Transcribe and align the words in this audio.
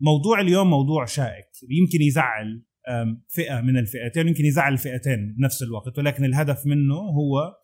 موضوع 0.00 0.40
اليوم 0.40 0.70
موضوع 0.70 1.04
شائك. 1.04 1.46
يمكن 1.70 2.02
يزعل 2.02 2.64
فئة 3.28 3.60
من 3.60 3.76
الفئتين 3.76 4.28
يمكن 4.28 4.44
يزعل 4.44 4.72
الفئتين 4.72 5.34
بنفس 5.38 5.62
الوقت 5.62 5.98
ولكن 5.98 6.24
الهدف 6.24 6.66
منه 6.66 6.94
هو 6.94 7.54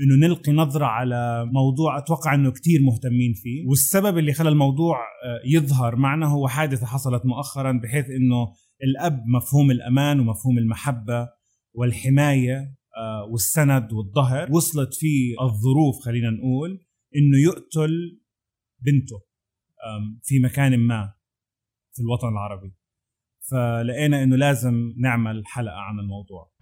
إنه 0.00 0.26
نلقي 0.26 0.52
نظرة 0.52 0.84
على 0.84 1.50
موضوع 1.52 1.98
أتوقع 1.98 2.34
إنه 2.34 2.50
كثير 2.50 2.82
مهتمين 2.82 3.32
فيه 3.34 3.66
والسبب 3.68 4.18
اللي 4.18 4.32
خلى 4.32 4.48
الموضوع 4.48 4.96
آه، 5.24 5.40
يظهر 5.46 5.96
معنا 5.96 6.26
هو 6.26 6.48
حادثة 6.48 6.86
حصلت 6.86 7.26
مؤخرا 7.26 7.72
بحيث 7.82 8.04
إنه 8.04 8.52
الأب 8.82 9.22
مفهوم 9.26 9.70
الأمان 9.70 10.20
ومفهوم 10.20 10.58
المحبة 10.58 11.28
والحماية 11.74 12.74
آه، 12.96 13.24
والسند 13.30 13.92
والظهر 13.92 14.52
وصلت 14.52 14.94
فيه 14.94 15.34
الظروف 15.40 16.04
خلينا 16.04 16.30
نقول 16.30 16.70
إنه 17.16 17.38
يقتل 17.44 18.20
بنته. 18.80 19.31
في 20.22 20.38
مكان 20.38 20.78
ما 20.78 21.14
في 21.92 22.02
الوطن 22.02 22.28
العربي. 22.28 22.74
فلقينا 23.50 24.22
إنه 24.22 24.36
لازم 24.36 24.94
نعمل 24.96 25.42
حلقة 25.46 25.76
عن 25.76 25.98
الموضوع. 25.98 26.52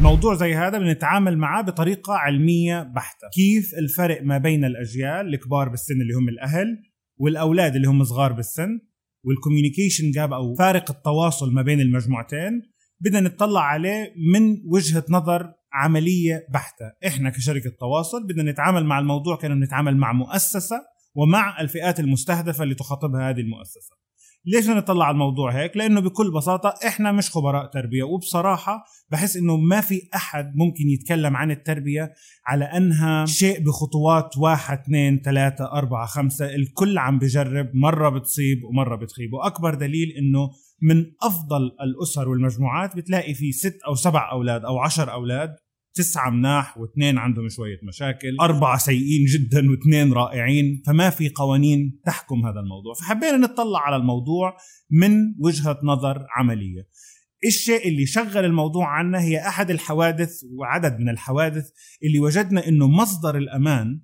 موضوع 0.00 0.34
زي 0.34 0.54
هذا 0.54 0.78
بنتعامل 0.78 1.38
معاه 1.38 1.62
بطريقة 1.62 2.14
علمية 2.14 2.82
بحتة. 2.82 3.28
كيف 3.34 3.74
الفرق 3.78 4.22
ما 4.22 4.38
بين 4.38 4.64
الأجيال 4.64 5.34
الكبار 5.34 5.68
بالسن 5.68 6.00
اللي 6.02 6.14
هم 6.14 6.28
الأهل 6.28 6.82
والأولاد 7.16 7.74
اللي 7.76 7.88
هم 7.88 8.04
صغار 8.04 8.32
بالسن 8.32 8.80
والكوميونيكيشن 9.24 10.10
جاب 10.10 10.32
أو 10.32 10.54
فارق 10.54 10.90
التواصل 10.90 11.54
ما 11.54 11.62
بين 11.62 11.80
المجموعتين 11.80 12.71
بدنا 13.04 13.20
نطلع 13.20 13.60
عليه 13.60 14.14
من 14.32 14.56
وجهة 14.66 15.04
نظر 15.08 15.52
عملية 15.72 16.46
بحتة. 16.50 16.92
إحنا 17.06 17.30
كشركة 17.30 17.70
تواصل 17.80 18.26
بدنا 18.26 18.50
نتعامل 18.52 18.84
مع 18.84 18.98
الموضوع 18.98 19.36
كأنه 19.36 19.54
نتعامل 19.54 19.96
مع 19.96 20.12
مؤسسة 20.12 20.76
ومع 21.14 21.60
الفئات 21.60 22.00
المستهدفة 22.00 22.64
اللي 22.64 22.74
تخاطبها 22.74 23.30
هذه 23.30 23.40
المؤسسة. 23.40 24.02
ليش 24.46 24.68
نطلع 24.68 25.04
على 25.04 25.14
الموضوع 25.14 25.52
هيك؟ 25.52 25.76
لأنه 25.76 26.00
بكل 26.00 26.32
بساطة 26.32 26.74
إحنا 26.86 27.12
مش 27.12 27.30
خبراء 27.30 27.66
تربية 27.66 28.02
وبصراحة 28.02 28.84
بحس 29.10 29.36
إنه 29.36 29.56
ما 29.56 29.80
في 29.80 30.08
أحد 30.14 30.52
ممكن 30.56 30.88
يتكلم 30.88 31.36
عن 31.36 31.50
التربية 31.50 32.12
على 32.46 32.64
أنها 32.64 33.26
شيء 33.26 33.64
بخطوات 33.64 34.36
واحد 34.38 34.78
اثنين 34.78 35.20
ثلاثة 35.24 35.72
أربعة 35.72 36.06
خمسة 36.06 36.54
الكل 36.54 36.98
عم 36.98 37.18
بجرب 37.18 37.70
مرة 37.74 38.08
بتصيب 38.08 38.64
ومرة 38.64 38.96
بتخيب. 38.96 39.32
وأكبر 39.32 39.74
دليل 39.74 40.08
إنه 40.18 40.50
من 40.82 41.06
أفضل 41.22 41.62
الأسر 41.80 42.28
والمجموعات 42.28 42.96
بتلاقي 42.96 43.34
في 43.34 43.52
ست 43.52 43.78
أو 43.86 43.94
سبع 43.94 44.32
أولاد 44.32 44.64
أو 44.64 44.78
عشر 44.78 45.12
أولاد 45.12 45.56
تسعة 45.94 46.30
مناح 46.30 46.78
واثنين 46.78 47.18
عندهم 47.18 47.48
شوية 47.48 47.78
مشاكل 47.82 48.36
أربعة 48.40 48.78
سيئين 48.78 49.24
جدا 49.24 49.70
واثنين 49.70 50.12
رائعين 50.12 50.82
فما 50.86 51.10
في 51.10 51.28
قوانين 51.28 52.00
تحكم 52.06 52.46
هذا 52.46 52.60
الموضوع. 52.60 52.94
فحبينا 52.94 53.36
نطلع 53.36 53.80
على 53.80 53.96
الموضوع 53.96 54.56
من 54.90 55.16
وجهة 55.38 55.80
نظر 55.84 56.26
عملية. 56.36 56.88
الشيء 57.46 57.88
اللي 57.88 58.06
شغل 58.06 58.44
الموضوع 58.44 58.86
عنا 58.86 59.20
هي 59.20 59.38
أحد 59.48 59.70
الحوادث 59.70 60.40
وعدد 60.58 60.98
من 60.98 61.08
الحوادث 61.08 61.64
اللي 62.04 62.18
وجدنا 62.20 62.68
أنه 62.68 62.88
مصدر 62.88 63.36
الأمان 63.36 64.00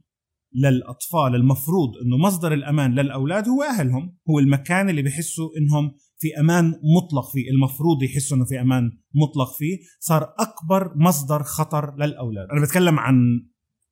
للأطفال 0.54 1.34
المفروض 1.34 1.88
أنه 2.04 2.16
مصدر 2.16 2.52
الأمان 2.52 2.94
للأولاد 2.94 3.48
هو 3.48 3.62
أهلهم 3.62 4.16
هو 4.30 4.38
المكان 4.38 4.90
اللي 4.90 5.02
بيحسوا 5.02 5.48
أنهم 5.58 5.94
في 6.19 6.41
أمان 6.41 6.74
مطلق 6.97 7.33
فيه 7.33 7.50
المفروض 7.50 8.02
يحسوا 8.02 8.36
إنه 8.36 8.44
في 8.44 8.61
أمان 8.61 8.91
مطلق 9.14 9.56
فيه 9.58 9.78
صار 10.00 10.34
أكبر 10.38 10.92
مصدر 10.97 11.42
خطر 11.42 11.94
للأولاد. 11.97 12.48
أنا 12.52 12.62
بتكلم 12.62 12.98
عن 12.98 13.14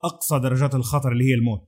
أقصى 0.03 0.39
درجات 0.39 0.75
الخطر 0.75 1.11
اللي 1.11 1.23
هي 1.23 1.33
الموت. 1.33 1.67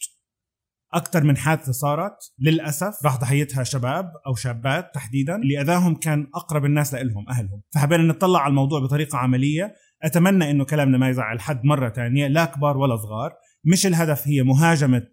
أكثر 0.93 1.23
من 1.23 1.37
حادثة 1.37 1.71
صارت 1.71 2.15
للأسف 2.39 3.05
راح 3.05 3.19
ضحيتها 3.19 3.63
شباب 3.63 4.11
أو 4.27 4.35
شابات 4.35 4.91
تحديدا 4.95 5.35
اللي 5.35 5.61
أذاهم 5.61 5.95
كان 5.95 6.27
أقرب 6.35 6.65
الناس 6.65 6.93
لهم 6.93 7.29
أهلهم. 7.29 7.61
فحبينا 7.73 8.03
نطلع 8.03 8.39
على 8.39 8.49
الموضوع 8.49 8.79
بطريقة 8.79 9.17
عملية. 9.17 9.75
أتمنى 10.03 10.51
إنه 10.51 10.65
كلامنا 10.65 10.97
ما 10.97 11.09
يزعل 11.09 11.39
حد 11.39 11.65
مرة 11.65 11.89
ثانية 11.89 12.27
لا 12.27 12.45
كبار 12.45 12.77
ولا 12.77 12.95
صغار. 12.95 13.33
مش 13.63 13.85
الهدف 13.85 14.27
هي 14.27 14.43
مهاجمة 14.43 15.07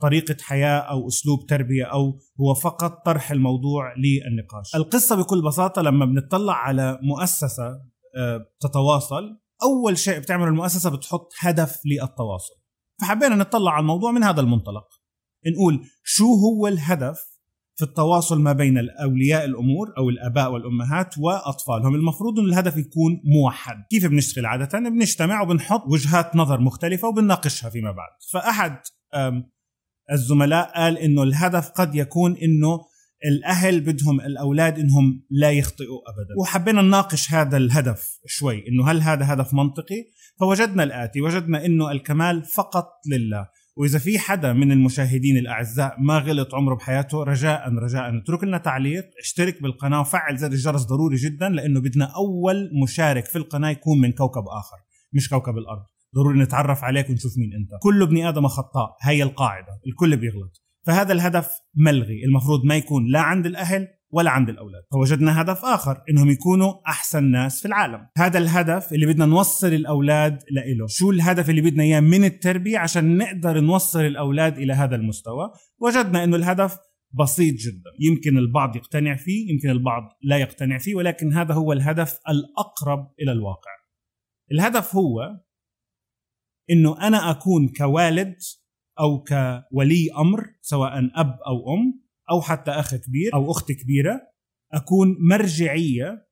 طريقة 0.00 0.36
حياة 0.40 0.78
أو 0.78 1.08
أسلوب 1.08 1.46
تربية 1.46 1.84
أو 1.84 2.18
هو 2.40 2.54
فقط 2.54 3.06
طرح 3.06 3.30
الموضوع 3.30 3.94
للنقاش. 3.96 4.76
القصة 4.76 5.16
بكل 5.16 5.42
بساطة 5.42 5.82
لما 5.82 6.06
بنطلع 6.06 6.54
على 6.54 6.98
مؤسسة 7.02 7.80
آه، 8.16 8.46
تتواصل 8.60 9.40
أول 9.62 9.98
شيء 9.98 10.18
بتعمل 10.18 10.48
المؤسسة 10.48 10.90
بتحط 10.90 11.32
هدف 11.40 11.80
للتواصل. 11.86 12.54
فحبينا 13.00 13.36
نطلع 13.36 13.72
على 13.72 13.80
الموضوع 13.80 14.12
من 14.12 14.24
هذا 14.24 14.40
المنطلق. 14.40 14.84
نقول 15.46 15.84
شو 16.04 16.24
هو 16.24 16.66
الهدف 16.66 17.40
في 17.76 17.86
التواصل 17.86 18.40
ما 18.40 18.52
بين 18.52 18.78
اولياء 19.02 19.44
الأمور 19.44 19.94
أو 19.98 20.08
الأباء 20.08 20.52
والأمهات 20.52 21.18
وأطفالهم؟ 21.18 21.94
المفروض 21.94 22.38
ان 22.38 22.44
الهدف 22.44 22.76
يكون 22.76 23.20
موحد. 23.24 23.76
كيف 23.90 24.06
بنشتغل؟ 24.06 24.46
عادة 24.46 24.78
بنجتمع 24.78 25.42
وبنحط 25.42 25.82
وجهات 25.86 26.36
نظر 26.36 26.60
مختلفة 26.60 27.08
وبنناقشها 27.08 27.70
فيما 27.70 27.90
بعد. 27.90 28.10
فأحد 28.32 28.80
الزملاء 30.12 30.72
قال 30.76 30.98
إنه 30.98 31.22
الهدف 31.22 31.68
قد 31.68 31.94
يكون 31.94 32.36
إنه 32.36 32.80
الأهل 33.24 33.80
بدهم 33.80 34.20
الأولاد 34.20 34.78
إنهم 34.78 35.22
لا 35.30 35.50
يخطئوا 35.50 35.98
ابدا. 36.08 36.34
وحبينا 36.40 36.82
نناقش 36.82 37.32
هذا 37.32 37.56
الهدف 37.56 38.18
شوي 38.26 38.68
إنه 38.68 38.90
هل 38.90 39.02
هذا 39.02 39.32
هدف 39.32 39.54
منطقي؟ 39.54 40.04
فوجدنا 40.40 40.82
الآتي 40.82 41.20
وجدنا 41.20 41.64
إنه 41.66 41.90
الكمال 41.90 42.44
فقط 42.44 42.88
لله. 43.12 43.46
وإذا 43.76 43.98
في 43.98 44.18
حدا 44.18 44.52
من 44.52 44.72
المشاهدين 44.72 45.36
الأعزاء 45.36 45.96
ما 46.00 46.18
غلط 46.18 46.54
عمره 46.54 46.74
بحياته 46.74 47.22
رجاء 47.22 47.72
رجاء. 47.74 48.18
اترك 48.18 48.44
لنا 48.44 48.58
تعليق 48.58 49.04
اشترك 49.20 49.62
بالقناة 49.62 50.00
وفعل 50.00 50.36
زر 50.36 50.52
الجرس 50.52 50.82
ضروري 50.82 51.16
جدا 51.16 51.48
لأنه 51.48 51.80
بدنا 51.80 52.04
أول 52.04 52.70
مشارك 52.82 53.24
في 53.24 53.38
القناة 53.38 53.70
يكون 53.70 54.00
من 54.00 54.12
كوكب 54.12 54.44
آخر 54.48 54.76
مش 55.12 55.28
كوكب 55.28 55.58
الأرض. 55.58 55.84
ضروري 56.16 56.38
نتعرف 56.38 56.84
عليك 56.84 57.10
ونشوف 57.10 57.32
مين 57.38 57.52
انت. 57.52 57.70
كل 57.82 58.02
ابن 58.02 58.26
آدم 58.26 58.48
خطاء 58.48 58.96
هي 59.02 59.22
القاعدة. 59.22 59.80
الكل 59.86 60.16
بيغلط. 60.16 60.62
فهذا 60.86 61.12
الهدف 61.12 61.50
ملغي. 61.74 62.24
المفروض 62.24 62.64
ما 62.64 62.76
يكون 62.76 63.06
لا 63.12 63.20
عند 63.20 63.46
الأهل 63.46 63.88
ولا 64.12 64.30
عند 64.30 64.48
الأولاد. 64.48 64.82
فوجدنا 64.92 65.42
هدف 65.42 65.64
آخر 65.64 66.02
إنهم 66.10 66.30
يكونوا 66.30 66.74
أحسن 66.88 67.24
ناس 67.24 67.60
في 67.60 67.68
العالم. 67.68 68.06
هذا 68.18 68.38
الهدف 68.38 68.92
اللي 68.92 69.06
بدنا 69.06 69.26
نوصل 69.26 69.66
الأولاد 69.66 70.38
له 70.78 70.86
شو 70.88 71.10
الهدف 71.10 71.50
اللي 71.50 71.60
بدنا 71.60 71.82
إياه 71.82 72.00
من 72.00 72.24
التربية 72.24 72.78
عشان 72.78 73.16
نقدر 73.16 73.60
نوصل 73.60 74.00
الأولاد 74.00 74.58
إلى 74.58 74.72
هذا 74.72 74.96
المستوى؟ 74.96 75.50
وجدنا 75.80 76.24
إنه 76.24 76.36
الهدف 76.36 76.78
بسيط 77.12 77.54
جدا. 77.54 77.90
يمكن 78.00 78.38
البعض 78.38 78.76
يقتنع 78.76 79.16
فيه 79.16 79.52
يمكن 79.52 79.70
البعض 79.70 80.02
لا 80.22 80.36
يقتنع 80.36 80.78
فيه 80.78 80.94
ولكن 80.94 81.32
هذا 81.32 81.54
هو 81.54 81.72
الهدف 81.72 82.18
الأقرب 82.28 83.12
إلى 83.22 83.32
الواقع. 83.32 83.70
الهدف 84.52 84.94
هو 84.96 85.40
إنه 86.70 87.06
أنا 87.06 87.30
أكون 87.30 87.68
كوالد 87.68 88.36
أو 89.00 89.22
كولي 89.22 90.08
أمر 90.18 90.46
سواء 90.60 90.92
أب 91.14 91.38
أو 91.46 91.74
أم 91.74 92.02
أو 92.30 92.40
حتى 92.40 92.70
أخ 92.70 92.94
كبير 92.94 93.34
أو 93.34 93.50
أخت 93.50 93.72
كبيرة 93.72 94.20
أكون 94.72 95.16
مرجعية 95.20 96.26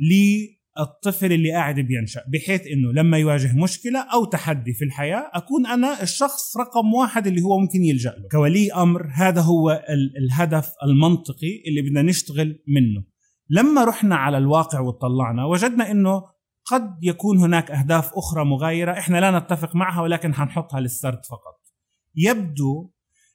للطفل 0.00 1.32
اللي 1.32 1.52
قاعد 1.52 1.80
بينشأ. 1.80 2.20
بحيث 2.32 2.66
إنه 2.66 2.92
لما 2.92 3.18
يواجه 3.18 3.56
مشكلة 3.56 4.00
أو 4.00 4.24
تحدي 4.24 4.72
في 4.72 4.84
الحياة 4.84 5.30
أكون 5.34 5.66
أنا 5.66 6.02
الشخص 6.02 6.56
رقم 6.56 6.94
واحد 6.94 7.26
اللي 7.26 7.42
هو 7.42 7.58
ممكن 7.58 7.84
يلجأ 7.84 8.10
له. 8.10 8.28
كولي 8.30 8.72
أمر 8.72 9.10
هذا 9.14 9.40
هو 9.40 9.84
الهدف 10.18 10.72
المنطقي 10.84 11.62
اللي 11.66 11.82
بدنا 11.82 12.02
نشتغل 12.02 12.62
منه. 12.68 13.04
لما 13.50 13.84
رحنا 13.84 14.16
على 14.16 14.38
الواقع 14.38 14.80
وطلعنا 14.80 15.44
وجدنا 15.44 15.90
إنه 15.90 16.22
قد 16.64 16.98
يكون 17.02 17.38
هناك 17.38 17.70
أهداف 17.70 18.10
أخرى 18.14 18.44
مغايرة 18.44 18.92
إحنا 18.92 19.20
لا 19.20 19.38
نتفق 19.38 19.76
معها 19.76 20.02
ولكن 20.02 20.34
حنحطها 20.34 20.80
للسرد 20.80 21.20
فقط. 21.30 21.60
يبدو 22.16 22.90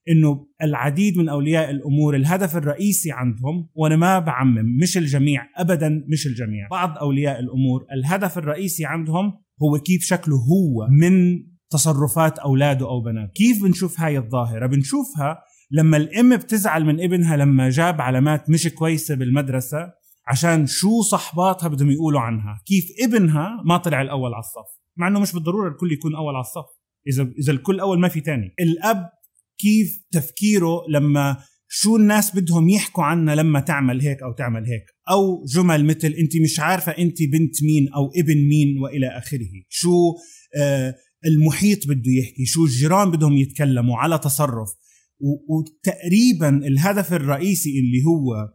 إنه 0.09 0.47
العديد 0.61 1.17
من 1.17 1.29
أولياء 1.29 1.69
الأمور 1.69 2.15
الهدف 2.15 2.57
الرئيسي 2.57 3.11
عندهم 3.11 3.69
وأنا 3.73 3.95
ما 3.95 4.19
بعمم 4.19 4.77
مش 4.81 4.97
الجميع 4.97 5.47
ابدا 5.57 6.05
مش 6.07 6.27
الجميع. 6.27 6.67
بعض 6.71 6.97
أولياء 6.97 7.39
الأمور 7.39 7.85
الهدف 7.91 8.37
الرئيسي 8.37 8.85
عندهم 8.85 9.33
هو 9.63 9.79
كيف 9.79 10.01
شكله 10.03 10.35
هو 10.35 10.87
من 10.89 11.43
تصرفات 11.69 12.39
أولاده 12.39 12.85
أو 12.89 13.01
بناته. 13.01 13.31
كيف 13.33 13.63
بنشوف 13.63 13.99
هاي 13.99 14.17
الظاهرة؟ 14.17 14.67
بنشوفها 14.67 15.37
لما 15.71 15.97
الأم 15.97 16.37
بتزعل 16.37 16.85
من 16.85 17.03
ابنها 17.03 17.37
لما 17.37 17.69
جاب 17.69 18.01
علامات 18.01 18.49
مش 18.49 18.67
كويسة 18.67 19.15
بالمدرسة 19.15 19.93
عشان 20.27 20.67
شو 20.67 21.01
صحباتها 21.01 21.67
بدهم 21.67 21.91
يقولوا 21.91 22.19
عنها؟ 22.19 22.61
كيف 22.65 22.85
ابنها 23.03 23.63
ما 23.65 23.77
طلع 23.77 24.01
الأول 24.01 24.33
على 24.33 24.39
الصف؟ 24.39 24.79
مع 24.97 25.07
إنه 25.07 25.19
مش 25.19 25.33
بالضرورة 25.33 25.69
الكل 25.69 25.91
يكون 25.91 26.15
أول 26.15 26.35
على 26.35 26.41
الصف. 26.41 26.65
إذا 27.07 27.31
إذا 27.39 27.51
الكل 27.51 27.79
أول 27.79 27.99
ما 27.99 28.07
في 28.07 28.21
تاني. 28.21 28.53
الأب 28.59 29.09
كيف 29.57 30.05
تفكيره 30.11 30.81
لما 30.89 31.37
شو 31.69 31.95
الناس 31.95 32.35
بدهم 32.35 32.69
يحكوا 32.69 33.03
عنا 33.03 33.35
لما 33.35 33.59
تعمل 33.59 34.01
هيك 34.01 34.23
أو 34.23 34.31
تعمل 34.31 34.65
هيك؟ 34.65 34.83
أو 35.09 35.45
جمل 35.45 35.85
مثل 35.85 36.07
أنت 36.07 36.41
مش 36.43 36.59
عارفة 36.59 36.91
أنت 36.91 37.23
بنت 37.23 37.63
مين 37.63 37.89
أو 37.95 38.11
ابن 38.15 38.35
مين 38.49 38.81
وإلى 38.81 39.07
آخره. 39.07 39.63
شو 39.69 40.13
آه 40.57 40.95
المحيط 41.25 41.87
بده 41.87 42.11
يحكي 42.21 42.45
شو 42.45 42.65
الجيران 42.65 43.11
بدهم 43.11 43.37
يتكلموا 43.37 43.97
على 43.97 44.17
تصرف. 44.17 44.69
وتقريبا 45.49 46.67
الهدف 46.67 47.13
الرئيسي 47.13 47.69
اللي 47.79 48.03
هو 48.05 48.49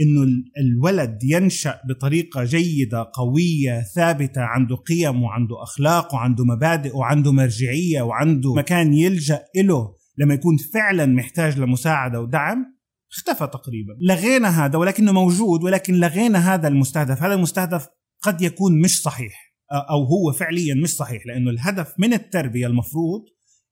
إنه 0.00 0.44
الولد 0.60 1.18
ينشأ 1.22 1.80
بطريقة 1.88 2.44
جيدة 2.44 3.10
قوية 3.14 3.82
ثابتة 3.94 4.40
عنده 4.40 4.76
قيم 4.76 5.22
وعنده 5.22 5.62
أخلاق 5.62 6.14
وعنده 6.14 6.44
مبادئ 6.44 6.96
وعنده 6.96 7.32
مرجعية 7.32 8.02
وعنده 8.02 8.54
مكان 8.54 8.94
يلجأ 8.94 9.44
له 9.56 9.94
لما 10.18 10.34
يكون 10.34 10.56
فعلا 10.74 11.06
محتاج 11.06 11.58
لمساعدة 11.58 12.20
ودعم 12.20 12.76
اختفى 13.12 13.46
تقريبا. 13.46 13.92
لغينا 14.00 14.64
هذا 14.64 14.78
ولكنه 14.78 15.12
موجود 15.12 15.64
ولكن 15.64 15.94
لغينا 15.94 16.54
هذا 16.54 16.68
المستهدف. 16.68 17.22
هذا 17.22 17.34
المستهدف 17.34 17.86
قد 18.22 18.42
يكون 18.42 18.80
مش 18.80 19.02
صحيح 19.02 19.54
أو 19.72 20.04
هو 20.04 20.32
فعليا 20.32 20.74
مش 20.74 20.88
صحيح 20.88 21.26
لأنه 21.26 21.50
الهدف 21.50 21.94
من 21.98 22.12
التربية 22.12 22.66
المفروض 22.66 23.20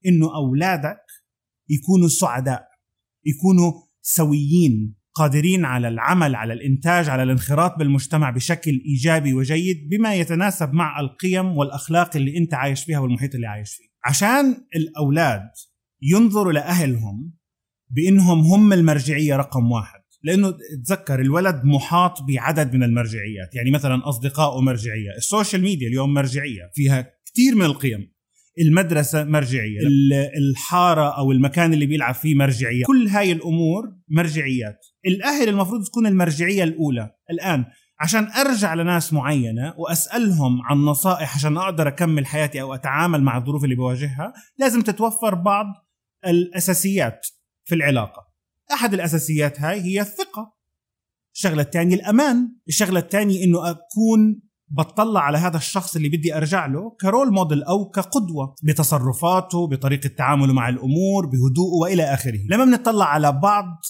إنه 0.07 0.37
أولادك 0.37 1.05
يكونوا 1.69 2.09
سعداء 2.09 2.69
يكونوا 3.25 3.73
سويين. 4.03 4.95
قادرين 5.15 5.65
على 5.65 5.89
العمل 5.89 6.35
على 6.35 6.53
الإنتاج 6.53 7.09
على 7.09 7.23
الانخراط 7.23 7.79
بالمجتمع 7.79 8.31
بشكل 8.31 8.83
إيجابي 8.87 9.35
وجيد 9.35 9.89
بما 9.89 10.15
يتناسب 10.15 10.73
مع 10.73 11.01
القيم 11.01 11.47
والأخلاق 11.47 12.17
اللي 12.17 12.39
أنت 12.39 12.55
عايش 12.55 12.85
فيها 12.85 12.99
والمحيط 12.99 13.35
اللي 13.35 13.47
عايش 13.47 13.75
فيه. 13.75 13.85
عشان 14.05 14.57
الأولاد 14.77 15.51
ينظروا 16.03 16.53
لأهلهم 16.53 17.35
بإنهم 17.91 18.41
هم 18.41 18.73
المرجعية 18.73 19.37
رقم 19.37 19.71
واحد. 19.71 20.01
لأنه 20.23 20.55
تذكر 20.87 21.21
الولد 21.21 21.61
محاط 21.65 22.23
بعدد 22.23 22.75
من 22.75 22.83
المرجعيات. 22.83 23.55
يعني 23.55 23.71
مثلا 23.71 24.09
اصدقائه 24.09 24.61
مرجعية. 24.61 25.11
ال 25.17 25.23
social 25.23 25.63
media 25.63 25.89
اليوم 25.89 26.15
مرجعية 26.15 26.71
فيها 26.75 27.07
كثير 27.27 27.55
من 27.55 27.65
القيم. 27.65 28.14
المدرسة 28.59 29.25
مرجعية. 29.25 29.79
الحارة 30.39 31.19
أو 31.19 31.33
المكان 31.33 31.75
اللي 31.75 31.87
بيلعب 31.87 32.15
فيه 32.15 32.35
مرجعية. 32.35 32.85
كل 32.85 33.09
هاي 33.09 33.33
الأمور 33.33 33.83
مرجعيات. 34.09 34.87
الأهل 35.07 35.49
المفروض 35.49 35.85
تكون 35.85 36.07
المرجعية 36.07 36.65
الأولى. 36.65 37.11
الآن 37.31 37.65
عشان 38.01 38.25
أرجع 38.25 38.75
لناس 38.75 39.13
معينة 39.13 39.75
وأسألهم 39.77 40.63
عن 40.63 40.77
نصائح 40.77 41.37
عشان 41.37 41.57
أقدر 41.57 41.89
أكمل 41.89 42.27
حياتي 42.27 42.61
أو 42.61 42.75
أتعامل 42.75 43.23
مع 43.23 43.37
الظروف 43.37 43.65
اللي 43.65 43.75
بواجهها 43.75 44.33
لازم 44.59 44.83
تتوفر 44.83 45.35
بعض 45.35 45.67
الأساسيات 46.27 47.27
في 47.65 47.75
العلاقة. 47.75 48.35
أحد 48.73 48.95
الأساسيات 48.95 49.61
هاي 49.61 49.81
هي 49.81 50.01
الثقة. 50.01 50.55
الشغلة 51.35 51.63
الثانية 51.63 51.95
الأمان. 51.95 52.57
الشغلة 52.69 53.01
الثانية 53.01 53.45
إنه 53.45 53.71
أكون 53.71 54.43
بطلع 54.77 55.21
على 55.21 55.39
هذا 55.39 55.57
الشخص 55.57 55.97
اللي 55.97 56.09
بدي 56.09 56.37
أرجع 56.37 56.67
له 56.67 56.97
كرول 57.01 57.33
موديل 57.33 57.63
أو 57.63 57.91
كقدوة 57.91 58.55
بتصرفاته 58.65 59.67
بطريقة 59.67 60.09
تعامله 60.09 60.53
مع 60.53 60.69
الأمور 60.69 61.27
بهدوء 61.27 61.83
وإلى 61.83 62.03
آخره. 62.03 62.39
لما 62.51 62.65
بنطلع 62.65 63.07
على 63.07 63.33
بعض 63.33 63.81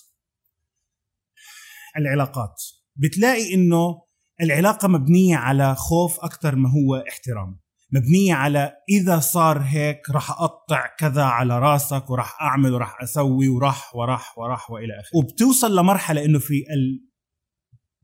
العلاقات 1.96 2.62
بتلاقي 2.96 3.54
إنه 3.54 4.02
العلاقة 4.42 4.88
مبنية 4.88 5.36
على 5.36 5.74
خوف 5.74 6.20
أكثر 6.20 6.56
ما 6.56 6.68
هو 6.68 7.04
احترام. 7.08 7.60
مبنية 7.92 8.34
على 8.34 8.72
إذا 8.88 9.18
صار 9.20 9.58
هيك 9.58 10.10
راح 10.10 10.30
أقطع 10.30 10.86
كذا 10.98 11.22
على 11.22 11.58
راسك 11.58 12.10
وراح 12.10 12.42
أعمل 12.42 12.74
وراح 12.74 13.02
أسوي 13.02 13.48
وراح 13.48 13.96
وراح 13.96 14.38
وراح 14.38 14.70
وإلى 14.70 14.92
آخره. 15.00 15.18
وبتوصل 15.18 15.76
لمرحلة 15.76 16.24
إنه 16.24 16.38
في 16.38 16.64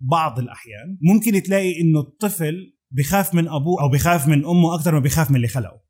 بعض 0.00 0.38
الأحيان 0.38 0.99
ممكن 1.02 1.43
تلاقي 1.43 1.81
إنه 1.81 2.00
الطفل 2.00 2.76
بخاف 2.91 3.35
من 3.35 3.49
أبوه 3.49 3.82
أو 3.82 3.88
بخاف 3.88 4.29
من 4.29 4.47
أمه 4.47 4.75
أكثر 4.75 4.93
ما 4.93 5.00
بخاف 5.00 5.31
من 5.31 5.37
اللي 5.37 5.49
خلقه. 5.49 5.81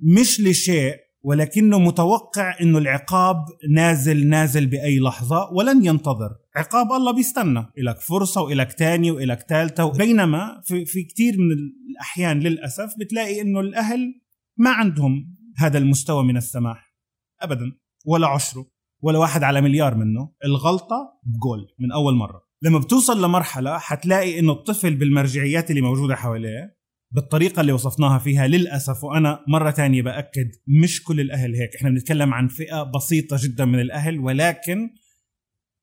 مش 0.00 0.40
لشيء 0.40 1.06
ولكنه 1.22 1.78
متوقع 1.78 2.60
إنه 2.60 2.78
العقاب 2.78 3.36
نازل 3.74 4.26
نازل 4.26 4.66
بأي 4.66 4.98
لحظة 4.98 5.52
ولن 5.52 5.86
ينتظر. 5.86 6.30
عقاب 6.56 6.92
الله 6.92 7.12
بيستنى. 7.12 7.66
لك 7.78 8.00
فرصة 8.00 8.42
وإلك 8.42 8.72
تاني 8.72 9.10
وإلك 9.10 9.40
ثالثه 9.48 9.92
بينما 9.92 10.60
في, 10.64 10.84
في 10.84 11.02
كثير 11.02 11.34
من 11.38 11.52
الأحيان 11.90 12.40
للأسف 12.40 12.94
بتلاقي 13.00 13.40
إنه 13.40 13.60
الأهل 13.60 14.20
ما 14.56 14.70
عندهم 14.70 15.36
هذا 15.56 15.78
المستوى 15.78 16.24
من 16.24 16.36
السماح. 16.36 16.96
ابدا. 17.40 17.72
ولا 18.06 18.26
عشره 18.26 18.66
ولا 19.02 19.18
واحد 19.18 19.42
على 19.42 19.60
مليار 19.60 19.94
منه. 19.94 20.32
الغلطة 20.44 21.20
بجول 21.22 21.74
من 21.78 21.92
أول 21.92 22.14
مرة. 22.14 22.45
لما 22.62 22.78
بتوصل 22.78 23.24
لمرحلة 23.24 23.78
حتلاقي 23.78 24.38
إنه 24.38 24.52
الطفل 24.52 24.94
بالمرجعيات 24.94 25.70
اللي 25.70 25.80
موجودة 25.80 26.16
حواليه 26.16 26.76
بالطريقة 27.10 27.60
اللي 27.60 27.72
وصفناها 27.72 28.18
فيها 28.18 28.46
للأسف 28.46 29.04
وأنا 29.04 29.44
مرة 29.48 29.70
تانية 29.70 30.02
بأكد 30.02 30.50
مش 30.82 31.02
كل 31.02 31.20
الأهل 31.20 31.54
هيك. 31.54 31.76
إحنا 31.76 31.90
بنتكلم 31.90 32.34
عن 32.34 32.48
فئة 32.48 32.82
بسيطة 32.82 33.36
جدا 33.40 33.64
من 33.64 33.80
الأهل 33.80 34.18
ولكن 34.18 34.90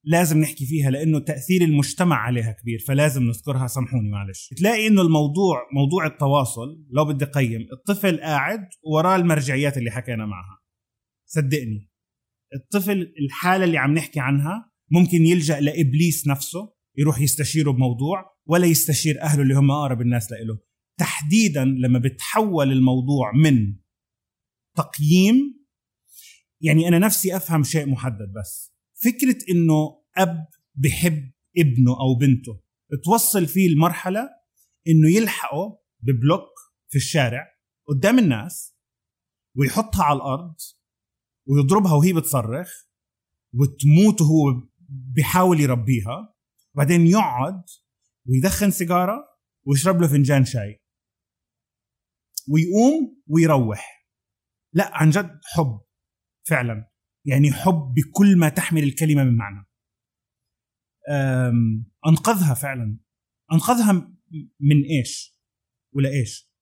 لازم 0.06 0.38
نحكي 0.40 0.66
فيها 0.66 0.92
لأنه 0.92 1.20
تأثير 1.20 1.62
المجتمع 1.62 2.16
عليها 2.16 2.52
كبير 2.52 2.80
فلازم 2.88 3.24
نذكرها. 3.24 3.68
سامحوني 3.68 4.10
معلش. 4.10 4.50
تلاقي 4.58 4.88
إنه 4.88 5.02
الموضوع 5.02 5.58
موضوع 5.76 6.06
التواصل 6.06 6.86
لو 6.92 7.06
بدي 7.06 7.26
أقيم 7.26 7.68
الطفل 7.74 8.20
قاعد 8.20 8.68
وراه 8.84 9.16
المرجعيات 9.16 9.78
اللي 9.78 9.92
حكينا 9.92 10.26
معها. 10.26 10.60
صدقني 11.26 11.90
الطفل 12.56 13.14
الحالة 13.20 13.66
اللي 13.66 13.78
عم 13.78 13.94
نحكي 13.94 14.20
عنها 14.20 14.73
ممكن 14.92 15.26
يلجأ 15.26 15.60
لإبليس 15.60 16.28
نفسه 16.28 16.74
يروح 16.98 17.22
يستشيره 17.22 17.72
بموضوع 17.72 18.34
ولا 18.46 18.66
يستشير 18.66 19.22
أهله 19.22 19.42
اللي 19.44 19.54
هم 19.54 19.72
أقرب 19.72 20.02
الناس 20.02 20.32
له 20.32 20.60
تحديدا 21.00 21.66
لما 21.66 22.00
بتحول 22.00 22.72
الموضوع 22.72 23.32
من 23.36 23.76
تقييم 24.78 25.66
يعني 26.62 26.88
أنا 26.88 27.00
نفسي 27.00 27.36
أفهم 27.36 27.64
شيء 27.64 27.90
محدد 27.90 28.34
بس. 28.42 28.74
فكرة 28.94 29.38
إنه 29.50 30.04
أب 30.18 30.48
بحب 30.76 31.32
ابنه 31.58 32.00
أو 32.00 32.16
بنته 32.16 32.64
توصل 33.04 33.48
فيه 33.48 33.70
المرحلة 33.70 34.30
إنه 34.88 35.10
يلحقه 35.10 35.80
ببلوك 36.00 36.50
في 36.90 36.96
الشارع 36.96 37.48
قدام 37.88 38.20
الناس 38.20 38.76
ويحطها 39.58 40.04
على 40.04 40.18
الأرض 40.18 40.56
ويضربها 41.48 41.94
وهي 41.94 42.14
بتصرخ 42.14 42.72
وتموت 43.54 44.22
وهو 44.22 44.68
بيحاول 44.94 45.60
يربيها 45.60 46.36
بعدين 46.76 47.08
يقعد 47.08 47.64
ويدخن 48.30 48.72
سيجارة 48.72 49.26
ويشرب 49.68 50.02
له 50.02 50.08
فنجان 50.08 50.46
شاي. 50.46 50.84
ويقوم 52.50 53.24
ويروح. 53.28 54.08
لا 54.74 54.98
عن 54.98 55.10
جد 55.10 55.40
حب 55.44 55.82
فعلا. 56.48 56.92
يعني 57.26 57.52
حب 57.52 57.94
بكل 57.96 58.38
ما 58.38 58.50
تحمل 58.50 58.84
الكلمة 58.84 59.24
من 59.24 59.38
معنى. 59.38 59.68
أنقذها 62.08 62.54
فعلا. 62.54 63.00
أنقذها 63.52 63.92
من 64.60 64.84
إيش؟ 64.84 65.40
ولا 65.96 66.10
إيش؟ 66.10 66.54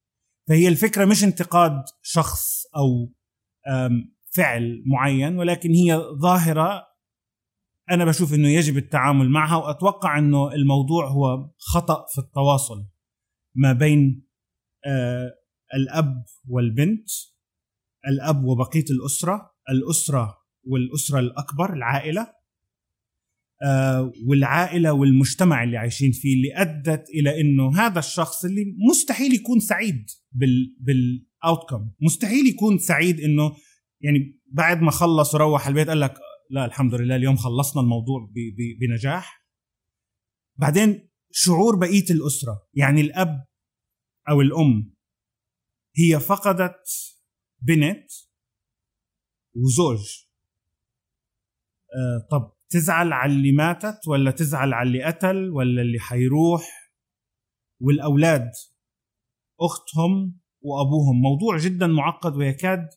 فهي 0.50 0.67
الفكرة 0.67 1.06
مش 1.06 1.24
انتقاد 1.24 1.84
شخص 2.01 2.65
أو 2.75 3.13
فعل 4.36 4.84
معين 4.86 5.38
ولكن 5.38 5.70
هي 5.70 5.96
ظاهرة 6.22 6.90
أنا 7.91 8.05
بشوف 8.05 8.33
إنه 8.33 8.50
يجب 8.50 8.77
التعامل 8.77 9.29
معها 9.29 9.55
وأتوقع 9.55 10.19
إنه 10.19 10.53
الموضوع 10.53 11.07
هو 11.07 11.50
خطأ 11.57 12.05
في 12.13 12.21
التواصل 12.21 12.88
ما 13.55 13.74
بين 13.74 14.27
آه 14.86 15.31
الأب 15.75 16.24
والبنت 16.48 17.10
الأب 18.07 18.43
وبقية 18.43 18.86
الأسرة 18.91 19.51
الأسرة 19.69 20.38
والأسرة 20.63 21.19
الأكبر 21.19 21.74
العائلة 21.74 22.27
آه 23.63 24.12
والعائلة 24.27 24.93
والمجتمع 24.93 25.63
اللي 25.63 25.77
عايشين 25.77 26.12
فيه 26.12 26.33
اللي 26.36 26.62
أدت 26.62 27.10
إلى 27.10 27.41
إنه 27.41 27.77
هذا 27.77 28.00
الشخص 28.00 28.45
اللي 28.45 28.75
مستحيل 28.89 29.33
يكون 29.33 29.60
سعيد 29.60 30.05
بال 30.31 30.75
بالاوتكم 30.79 31.91
مستحيل 32.01 32.48
يكون 32.48 32.77
سعيد 32.77 33.19
إنه 33.19 33.55
يعني 34.01 34.39
بعد 34.51 34.81
ما 34.81 34.91
خلص 34.91 35.36
وروح 35.36 35.67
البيت 35.67 35.88
قال 35.88 36.00
لك 36.00 36.13
لا 36.51 36.65
الحمد 36.65 36.93
لله 36.93 37.15
اليوم 37.15 37.36
خلصنا 37.36 37.81
الموضوع 37.81 38.29
بنجاح. 38.79 39.48
بعدين 40.60 41.10
شعور 41.31 41.75
بقية 41.75 42.05
الأسرة 42.12 42.70
يعني 42.74 43.01
الأب 43.01 43.48
أو 44.29 44.41
الأم 44.41 44.96
هي 45.98 46.20
فقدت 46.20 46.84
بنت 47.62 48.12
وزوج. 49.55 50.00
آه 51.96 52.27
طب 52.31 52.58
تزعل 52.70 53.13
على 53.13 53.34
اللي 53.34 53.51
ماتت 53.51 54.08
ولا 54.08 54.31
تزعل 54.31 54.74
على 54.74 54.88
اللي 54.88 55.03
قتل 55.03 55.50
ولا 55.50 55.81
اللي 55.81 56.00
حيروح؟ 56.00 56.93
والأولاد 57.81 58.51
أختهم 59.62 60.39
وأبوهم 60.62 61.22
موضوع 61.22 61.58
جدا 61.58 61.88
معقد 61.88 62.36
ويكاد 62.36 62.89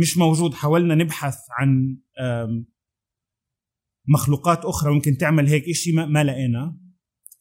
مش 0.00 0.18
موجود. 0.18 0.54
حاولنا 0.54 0.94
نبحث 0.94 1.36
عن 1.50 1.98
مخلوقات 4.08 4.64
أخرى 4.64 4.94
ممكن 4.94 5.16
تعمل 5.16 5.46
هيك 5.46 5.64
ما, 5.94 6.06
ما 6.06 6.24
لقينا. 6.24 6.80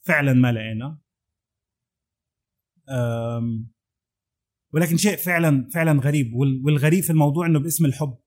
فعلا 0.01 0.33
ما 0.33 0.51
لقينا. 0.51 1.01
ولكن 4.73 4.97
شيء 4.97 5.15
فعلا 5.15 5.69
فعلا 5.73 5.99
غريب. 6.01 6.33
والغريب 6.65 7.03
في 7.03 7.09
الموضوع 7.09 7.45
إنه 7.45 7.59
باسم 7.59 7.85
الحب 7.85 8.17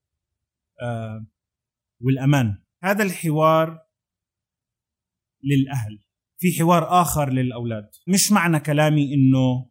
والأمان. 2.00 2.62
هذا 2.83 3.02
الحوار 3.05 3.87
للأهل. 5.45 6.05
في 6.38 6.59
حوار 6.59 7.02
آخر 7.02 7.33
للأولاد. 7.33 7.91
مش 8.09 8.33
معنى 8.33 8.61
كلامي 8.61 9.14
إنه 9.14 9.71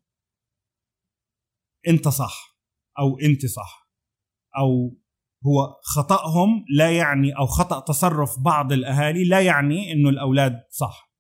أنت 1.87 2.07
صح 2.07 2.59
أو 2.99 3.19
أنت 3.19 3.45
صح. 3.45 3.80
أو 4.57 4.97
هو 5.45 5.79
خطأهم 5.83 6.65
لا 6.69 6.91
يعني 6.91 7.37
أو 7.37 7.45
خطأ 7.45 7.79
تصرف 7.79 8.39
بعض 8.39 8.73
الأهالي 8.73 9.23
لا 9.23 9.41
يعني 9.41 9.91
إنه 9.91 10.09
الأولاد 10.09 10.63
صح. 10.69 11.11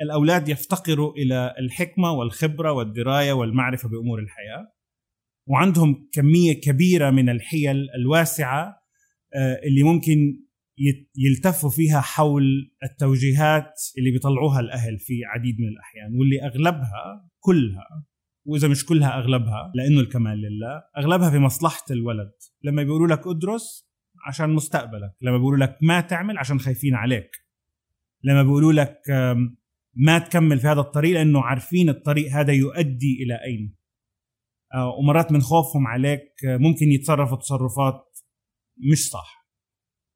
الأولاد 0.00 0.48
يفتقروا 0.48 1.12
إلى 1.12 1.54
الحكمة 1.58 2.12
والخبرة 2.12 2.72
والدراية 2.72 3.32
والمعرفة 3.32 3.88
بأمور 3.88 4.18
الحياة. 4.18 4.72
وعندهم 5.48 6.08
كمية 6.12 6.60
كبيرة 6.60 7.10
من 7.10 7.28
الحيل 7.28 7.90
الواسعة 7.90 8.86
آه، 9.34 9.60
اللي 9.64 9.82
ممكن 9.82 10.46
يلتفوا 11.16 11.70
فيها 11.70 12.00
حول 12.00 12.74
التوجيهات 12.82 13.72
اللي 13.98 14.10
بيطلعوها 14.10 14.60
الأهل 14.60 14.98
في 14.98 15.24
عديد 15.24 15.60
من 15.60 15.68
الأحيان 15.68 16.14
واللي 16.14 16.42
أغلبها 16.42 17.30
كلها 17.40 18.04
وإذا 18.46 18.68
مش 18.68 18.86
كلها 18.86 19.18
أغلبها 19.18 19.72
لأنه 19.74 20.00
الكمال 20.00 20.38
لله. 20.38 20.82
أغلبها 20.98 21.30
في 21.30 21.38
مصلحة 21.38 21.84
الولد. 21.90 22.32
لما 22.62 22.82
بيقولوا 22.82 23.08
لك 23.08 23.26
ادرس 23.26 23.86
عشان 24.26 24.50
مستقبلك 24.50 25.12
لما 25.20 25.36
بيقولوا 25.36 25.66
لك 25.66 25.78
ما 25.82 26.00
تعمل 26.00 26.38
عشان 26.38 26.60
خايفين 26.60 26.94
عليك. 26.94 27.30
لما 28.24 28.42
بيقولوا 28.42 28.72
لك 28.72 28.98
ما 29.94 30.18
تكمل 30.18 30.58
في 30.58 30.66
هذا 30.66 30.80
الطريق 30.80 31.14
لأنه 31.14 31.42
عارفين 31.42 31.88
الطريق 31.88 32.32
هذا 32.32 32.52
يؤدي 32.52 33.22
إلى 33.22 33.34
أين. 33.44 33.76
آه، 34.74 34.88
ومرات 34.98 35.32
من 35.32 35.40
خوفهم 35.40 35.86
عليك 35.86 36.32
ممكن 36.44 36.86
يتصرفوا 36.92 37.36
تصرفات 37.36 38.18
مش 38.92 39.08
صح 39.08 39.46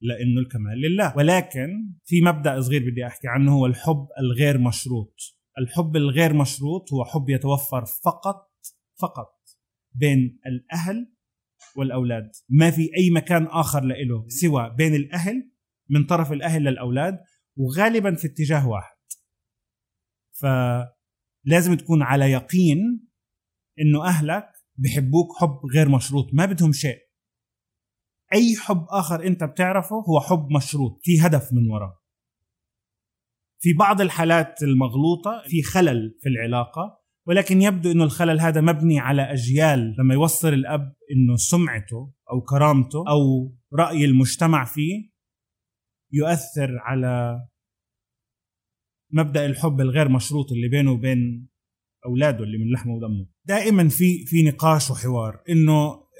لأنه 0.03 0.41
الكمال 0.41 0.81
لله. 0.81 1.17
ولكن 1.17 1.69
في 2.05 2.21
مبدأ 2.21 2.61
صغير 2.61 2.91
بدي 2.91 3.07
أحكي 3.07 3.29
عنه 3.29 3.53
هو 3.53 3.67
الحب 3.67 4.09
الغير 4.21 4.59
مشروط. 4.59 5.40
الحب 5.61 5.97
الغير 5.97 6.35
مشروط 6.35 6.93
هو 6.93 7.05
حب 7.05 7.29
يتوفر 7.29 7.85
فقط 8.05 8.51
فقط 9.01 9.41
بين 9.95 10.41
الأهل 10.47 11.13
والأولاد. 11.77 12.31
ما 12.49 12.71
في 12.71 12.83
أي 12.83 13.11
مكان 13.15 13.47
آخر 13.47 13.85
له 13.85 14.29
سوى 14.29 14.75
بين 14.79 14.95
الأهل 14.95 15.51
من 15.91 16.05
طرف 16.05 16.33
الأهل 16.33 16.63
للأولاد 16.63 17.19
وغالبا 17.57 18.15
في 18.15 18.27
اتجاه 18.27 18.69
واحد. 18.69 18.97
فلازم 20.33 21.75
تكون 21.75 22.03
على 22.03 22.33
يقين 22.33 23.09
إنه 23.81 24.05
أهلك 24.05 24.49
بحبوك 24.77 25.37
حب 25.41 25.61
غير 25.75 25.89
مشروط 25.89 26.27
ما 26.33 26.47
بدهم 26.47 26.73
شيء. 26.73 26.99
أي 28.33 28.57
حب 28.57 28.87
آخر 28.89 29.27
أنت 29.27 29.45
بتعرفه 29.45 29.97
هو 29.97 30.21
حب 30.21 30.49
مشروط 30.57 31.01
في 31.03 31.21
هدف 31.21 31.53
من 31.53 31.71
وراه 31.71 32.00
في 33.61 33.73
بعض 33.73 34.01
الحالات 34.01 34.63
المغلوطة 34.63 35.43
في 35.47 35.63
خلل 35.63 36.19
في 36.21 36.29
العلاقة 36.29 37.01
ولكن 37.27 37.63
يبدو 37.63 37.91
إنه 37.91 38.05
الخلل 38.05 38.41
هذا 38.41 38.61
مبني 38.61 38.99
على 38.99 39.23
أجيال 39.23 39.97
لما 39.99 40.15
يوصل 40.15 40.49
الأب 40.49 40.95
إنه 41.13 41.37
سمعته 41.37 42.13
أو 42.31 42.41
كرامته 42.41 43.05
أو 43.09 43.55
رأي 43.79 44.05
المجتمع 44.05 44.65
فيه 44.65 45.11
يؤثر 46.13 46.79
على 46.79 47.39
مبدأ 49.13 49.47
الحب 49.47 49.81
الغير 49.81 50.09
مشروط 50.09 50.53
اللي 50.53 50.69
بينه 50.69 50.93
وبين 50.93 51.49
أولاده 52.07 52.45
اللي 52.45 52.59
من 52.59 52.73
لحمه 52.73 52.95
ودمه. 52.95 53.27
دائما 53.45 53.89
في 53.89 54.27
في 54.27 54.43
نقاش 54.43 54.91
وحوار 54.91 55.43
إنه 55.49 56.11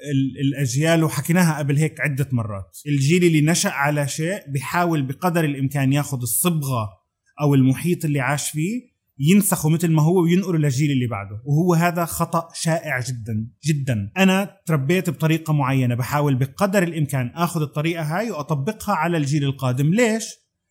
الأجيال 0.41 1.03
وحكيناها 1.03 1.57
قبل 1.59 1.77
هيك 1.77 2.01
عدة 2.01 2.29
مرات 2.31 2.79
الجيل 2.87 3.23
اللي 3.23 3.41
نشأ 3.41 3.69
على 3.69 4.07
شيء 4.07 4.51
بيحاول 4.51 5.01
بقدر 5.01 5.45
الإمكان 5.45 5.93
ياخذ 5.93 6.21
الصبغة 6.21 7.00
أو 7.41 7.55
المحيط 7.55 8.05
اللي 8.05 8.19
عاش 8.19 8.49
فيه 8.49 8.91
ينسخه 9.19 9.69
مثل 9.69 9.91
ما 9.91 10.01
هو 10.01 10.23
وينقله 10.23 10.57
للجيل 10.57 10.91
اللي 10.91 11.07
بعده. 11.07 11.41
وهو 11.45 11.73
هذا 11.73 12.05
خطأ 12.05 12.47
شائع 12.53 12.99
جدا 12.99 13.47
جدا. 13.65 14.11
أنا 14.17 14.57
تربيت 14.65 15.09
بطريقة 15.09 15.53
معينة 15.53 15.95
بحاول 15.95 16.35
بقدر 16.35 16.83
الإمكان 16.83 17.31
آخذ 17.35 17.61
الطريقة 17.61 18.03
هاي 18.03 18.31
وأطبقها 18.31 18.95
على 18.95 19.17
الجيل 19.17 19.43
القادم. 19.43 19.93
ليش؟ 19.93 20.23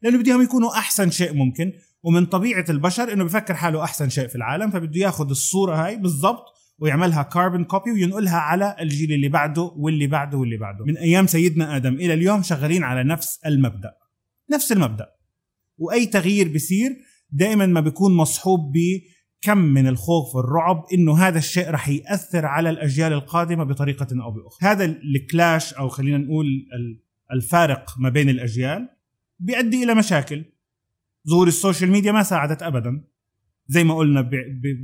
لأنه 0.02 0.18
بدي 0.18 0.30
اياهم 0.30 0.42
يكونوا 0.42 0.78
أحسن 0.78 1.10
شيء 1.10 1.34
ممكن 1.34 1.72
ومن 2.02 2.26
طبيعة 2.26 2.64
البشر 2.70 3.12
إنه 3.12 3.24
بفكر 3.24 3.54
حاله 3.54 3.84
أحسن 3.84 4.08
شيء 4.08 4.28
في 4.28 4.34
العالم 4.34 4.70
فبده 4.70 5.00
ياخذ 5.00 5.30
الصورة 5.30 5.86
هاي 5.86 5.96
بالضبط 5.96 6.44
ويعملها 6.78 7.22
carbon 7.22 7.64
copy 7.64 7.92
وينقلها 7.92 8.36
على 8.36 8.76
الجيل 8.80 9.12
اللي 9.12 9.28
بعده 9.28 9.62
واللي 9.62 10.06
بعده 10.06 10.38
واللي 10.38 10.56
بعده. 10.56 10.84
من 10.84 10.96
أيام 10.96 11.26
سيدنا 11.26 11.76
آدم 11.76 11.94
إلى 11.94 12.14
اليوم 12.14 12.42
شغالين 12.42 12.84
على 12.84 13.04
نفس 13.04 13.38
المبدأ. 13.46 13.90
نفس 14.52 14.72
المبدأ. 14.72 15.06
وأي 15.80 16.06
تغيير 16.06 16.48
بيصير 16.48 16.96
دائما 17.30 17.66
ما 17.66 17.80
بيكون 17.80 18.16
مصحوب 18.16 18.72
بكم 18.72 19.58
من 19.58 19.86
الخوف 19.86 20.36
والرعب 20.36 20.84
إنه 20.94 21.18
هذا 21.18 21.38
الشيء 21.38 21.70
رح 21.70 21.88
يأثر 21.88 22.46
على 22.46 22.70
الأجيال 22.70 23.12
القادمة 23.12 23.64
بطريقة 23.64 24.06
أو 24.22 24.30
بأخرى. 24.30 24.70
هذا 24.70 24.84
ال 24.84 24.99
clash 24.99 25.74
أو 25.74 25.88
خلينا 25.88 26.18
نقول 26.18 26.46
الفارق 27.32 27.94
ما 27.98 28.08
بين 28.08 28.28
الأجيال 28.28 28.88
بيؤدي 29.38 29.84
إلى 29.84 29.94
مشاكل. 29.94 30.44
ظهور 31.28 31.48
ال 31.48 31.54
social 31.54 31.90
media 31.90 32.12
ما 32.12 32.22
ساعدت 32.22 32.62
ابدا. 32.62 33.04
زي 33.70 33.84
ما 33.84 33.94
قلنا 33.94 34.30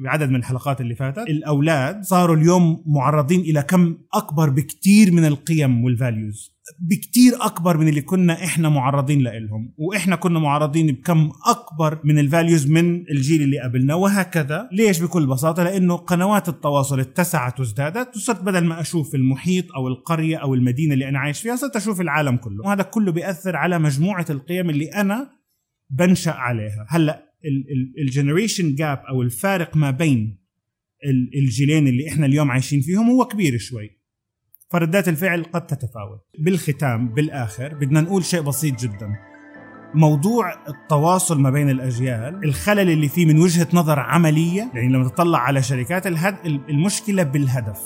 بعدد 0.05 0.29
من 0.31 0.37
الحلقات 0.37 0.81
اللي 0.81 0.95
فاتت 0.95 1.19
الأولاد 1.29 2.05
صاروا 2.05 2.37
اليوم 2.37 2.83
معرضين 2.87 3.41
إلى 3.41 3.63
كم 3.63 3.99
أكبر 4.15 4.51
بكتير 4.51 5.13
من 5.13 5.25
القيم 5.25 5.85
وال 5.85 6.03
values 6.03 6.57
بكتير 6.81 7.33
أكبر 7.41 7.77
من 7.77 7.89
اللي 7.89 8.01
كنا 8.01 8.45
إحنا 8.45 8.69
معرضين 8.69 9.23
لهم 9.23 9.75
وإحنا 9.79 10.17
كنا 10.17 10.39
معرضين 10.39 10.87
بكم 10.87 11.33
أكبر 11.47 11.99
من 12.05 12.19
ال 12.19 12.26
values 12.26 12.71
من 12.71 13.11
الجيل 13.11 13.43
اللي 13.43 13.61
قبلنا 13.61 13.95
وهكذا. 13.95 14.69
ليش 14.73 15.03
بكل 15.03 15.27
بساطة؟ 15.27 15.63
لأنه 15.63 15.97
قنوات 15.97 16.49
التواصل 16.49 17.01
اتسعت 17.01 17.61
وازدادت 17.61 18.17
وصرت 18.17 18.43
بدل 18.43 18.65
ما 18.65 18.81
أشوف 18.81 19.15
المحيط 19.15 19.73
أو 19.73 19.89
القرية 19.89 20.37
أو 20.37 20.55
المدينة 20.55 20.95
اللي 20.95 21.09
أنا 21.09 21.19
عايش 21.19 21.41
فيها 21.41 21.57
صرت 21.57 21.77
أشوف 21.77 22.01
العالم 22.01 22.37
كله. 22.37 22.65
وهذا 22.65 22.83
كله 22.83 23.13
بيأثر 23.13 23.57
على 23.57 23.79
مجموعة 23.79 24.27
القيم 24.31 24.71
اللي 24.71 24.87
أنا 24.87 25.31
بنشأ 25.91 26.33
عليها. 26.33 26.87
هلأ 26.89 27.26
الجنريشن 27.99 28.75
جاب 28.75 29.03
أو 29.09 29.23
الفارق 29.23 29.77
ما 29.77 29.91
بين 29.91 30.39
الجيلين 31.35 31.89
اللي 31.89 32.09
إحنا 32.09 32.27
اليوم 32.27 32.51
عايشين 32.51 32.81
فيهم 32.81 33.11
هو 33.11 33.25
كبير 33.25 33.59
شوي. 33.59 33.91
فردات 34.71 35.09
الفعل 35.09 35.45
قد 35.45 35.67
تتفاوت. 35.67 36.21
بالختام 36.39 37.09
بالآخر 37.09 37.75
بدنا 37.75 38.01
نقول 38.01 38.25
شيء 38.25 38.41
بسيط 38.41 38.81
جدا. 38.81 39.17
موضوع 39.95 40.69
التواصل 40.69 41.41
ما 41.41 41.51
بين 41.51 41.71
الأجيال 41.71 42.45
الخلل 42.45 42.91
اللي 42.91 43.09
فيه 43.09 43.27
من 43.27 43.39
وجهة 43.39 43.69
نظر 43.73 43.99
عملية 43.99 44.71
يعني 44.75 44.93
لما 44.93 45.09
تطلع 45.09 45.39
على 45.39 45.63
شركات 45.63 46.07
الهد 46.07 46.37
المشكلة 46.47 47.23
بالهدف. 47.23 47.81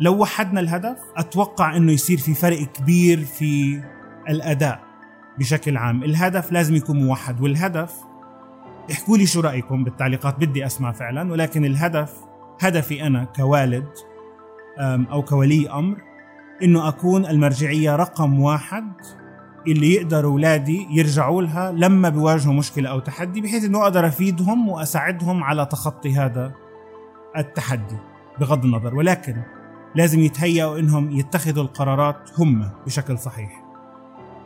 لو 0.00 0.18
وحدنا 0.18 0.60
الهدف 0.60 0.98
أتوقع 1.16 1.76
إنه 1.76 1.92
يصير 1.92 2.18
في 2.18 2.34
فرق 2.34 2.72
كبير 2.72 3.24
في 3.24 3.82
الأداء 4.28 4.80
بشكل 5.38 5.76
عام. 5.76 6.04
الهدف 6.04 6.52
لازم 6.52 6.74
يكون 6.74 7.04
موحد 7.04 7.40
والهدف 7.40 7.92
احكوا 8.92 9.16
لي 9.16 9.26
شو 9.26 9.40
رأيكم 9.40 9.84
بالتعليقات 9.84 10.36
بدي 10.40 10.66
أسمع 10.66 10.92
فعلا 10.92 11.32
ولكن 11.32 11.64
الهدف 11.64 12.14
هدفي 12.60 13.06
أنا 13.06 13.24
كوالد 13.24 13.88
أو 14.80 15.22
كولي 15.22 15.70
أمر 15.70 15.96
إنه 16.62 16.88
أكون 16.88 17.26
المرجعية 17.26 17.96
رقم 17.96 18.40
واحد 18.40 18.92
اللي 19.66 19.94
يقدر 19.94 20.24
أولادي 20.24 20.86
يرجعوا 20.90 21.42
لها 21.42 21.72
لما 21.72 22.08
بيواجهوا 22.08 22.54
مشكلة 22.54 22.90
أو 22.90 22.98
تحدي 22.98 23.40
بحيث 23.40 23.64
إنه 23.64 23.82
أقدر 23.82 24.06
أفيدهم 24.06 24.68
وأساعدهم 24.68 25.44
على 25.44 25.66
تخطي 25.66 26.16
هذا 26.16 26.52
التحدي 27.36 27.96
بغض 28.40 28.64
النظر. 28.64 28.94
ولكن 28.94 29.42
لازم 29.94 30.20
يتهيأوا 30.20 30.78
إنهم 30.78 31.10
يتخذوا 31.10 31.64
القرارات 31.64 32.30
هم 32.38 32.70
بشكل 32.86 33.18
صحيح. 33.18 33.64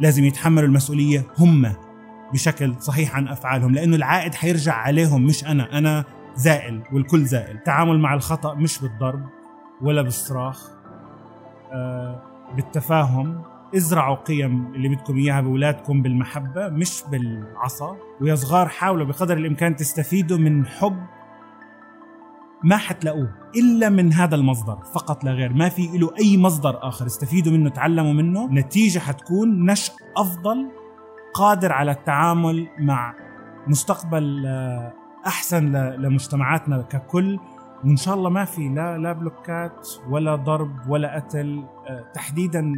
لازم 0.01 0.25
يتحملوا 0.25 0.69
المسؤولية 0.69 1.27
هم. 1.39 1.73
بشكل 2.33 2.75
صحيح 2.81 3.17
عن 3.17 3.29
أفعالهم 3.29 3.73
لأنه 3.73 3.97
العائد 3.97 4.35
حيرجع 4.35 4.75
عليهم 4.75 5.27
مش 5.27 5.45
أنا. 5.47 5.79
أنا 5.79 6.05
زائل 6.35 6.83
والكل 6.93 7.25
زائل. 7.25 7.57
التعامل 7.57 7.99
مع 7.99 8.15
الخطأ 8.15 8.55
مش 8.55 8.79
بالضرب 8.79 9.23
ولا 9.83 10.03
بالصراخ 10.03 10.71
آه 11.73 12.23
بالتفاهم. 12.57 13.43
ازرعوا 13.77 14.17
قيم 14.17 14.75
اللي 14.75 14.89
بدكم 14.89 15.17
إياها 15.17 15.41
بأولادكم 15.41 16.03
بالمحبة 16.03 16.69
مش 16.69 17.03
بالعصا. 17.11 17.97
ويا 18.21 18.35
صغار 18.35 18.69
حاولوا 18.69 19.07
بقدر 19.07 19.37
الإمكان 19.37 19.77
تستفيدوا 19.77 20.39
من 20.39 20.67
حب 20.67 20.97
ما 22.65 22.77
حتلاقوه 22.77 23.35
إلا 23.57 23.89
من 23.89 24.13
هذا 24.13 24.35
المصدر 24.35 24.79
فقط 24.95 25.25
لا 25.25 25.33
غير. 25.33 25.53
ما 25.53 25.69
في 25.69 25.99
له 25.99 26.11
أي 26.21 26.39
مصدر 26.39 26.89
آخر. 26.89 27.07
استفيدوا 27.07 27.53
منه 27.53 27.71
تعلموا 27.71 28.13
منه 28.13 28.47
نتيجة 28.53 28.99
حتكون 28.99 29.71
نشء 29.71 29.93
أفضل 30.17 30.82
قادر 31.35 31.73
على 31.73 31.91
التعامل 31.91 32.69
مع 32.79 33.15
مستقبل 33.67 34.45
آه، 34.47 34.93
أحسن 35.27 35.77
لمجتمعاتنا 35.77 36.83
ككل. 36.83 37.39
وإن 37.85 37.97
شاء 37.97 38.15
الله 38.15 38.31
ما 38.31 38.45
في 38.45 38.69
لا 38.69 38.99
لا 38.99 39.13
بلوكات 39.13 39.89
ولا 40.09 40.37
ضرب 40.37 40.89
ولا 40.89 41.17
قتل 41.17 41.65
آه، 41.89 42.05
تحديدا 42.15 42.73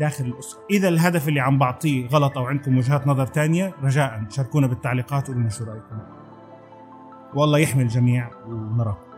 داخل 0.00 0.24
الأسرة. 0.24 0.60
إذا 0.70 0.88
الهدف 0.88 1.28
اللي 1.28 1.40
عم 1.40 1.58
بعطيه 1.58 2.06
غلط 2.06 2.38
أو 2.38 2.44
عندكم 2.44 2.78
وجهات 2.78 3.06
نظر 3.06 3.26
تانية 3.26 3.74
رجاء 3.82 4.24
شاركونا 4.28 4.66
بالتعليقات 4.66 5.30
وقولوا 5.30 5.48
شو 5.48 5.64
رأيكم. 5.64 5.98
والله 7.34 7.58
يحمي 7.58 7.82
الجميع 7.82 8.30
ونراكم 8.46 9.09